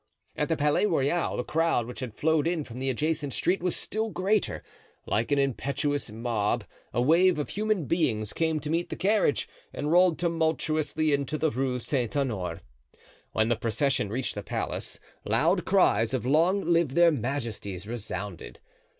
[0.35, 3.75] At the Palais Royal, the crowd, which had flowed in from the adjacent street was
[3.75, 4.63] still greater;
[5.05, 9.91] like an impetuous mob, a wave of human beings came to meet the carriage and
[9.91, 12.61] rolled tumultuously into the Rue Saint Honore.
[13.33, 18.59] When the procession reached the palace, loud cries of "Long live their majesties!" resounded.